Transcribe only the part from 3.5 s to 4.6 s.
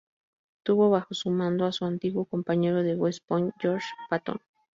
George Patton.